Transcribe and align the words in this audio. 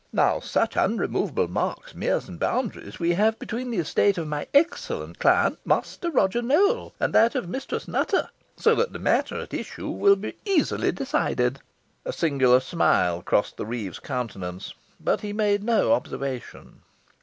Now, 0.13 0.39
such 0.39 0.75
unremoveable 0.75 1.47
marks, 1.47 1.93
meres, 1.93 2.27
and 2.27 2.39
boundaries 2.39 2.97
we 2.97 3.13
have 3.13 3.37
between 3.37 3.69
the 3.69 3.77
estate 3.77 4.17
of 4.17 4.25
my 4.27 4.47
excellent 4.51 5.19
client, 5.19 5.59
Master 5.63 6.09
Roger 6.09 6.41
Nowell, 6.41 6.91
and 6.99 7.13
that 7.13 7.35
of 7.35 7.47
Mistress 7.47 7.87
Nutter, 7.87 8.31
so 8.57 8.73
that 8.73 8.93
the 8.93 8.97
matter 8.97 9.39
at 9.39 9.53
issue 9.53 9.89
will 9.89 10.15
be 10.15 10.33
easily 10.43 10.91
decided." 10.91 11.59
A 12.03 12.11
singular 12.11 12.61
smile 12.61 13.21
crossed 13.21 13.57
the 13.57 13.65
reeve's 13.67 13.99
countenance, 13.99 14.73
but 14.99 15.21
he 15.21 15.33
made 15.33 15.63
no 15.63 15.93
observation. 15.93 16.81